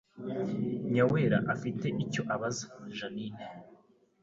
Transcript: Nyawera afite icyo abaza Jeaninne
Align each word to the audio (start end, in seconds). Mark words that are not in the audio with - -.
Nyawera 0.93 1.37
afite 1.53 1.87
icyo 2.03 2.21
abaza 2.33 2.67
Jeaninne 2.97 3.45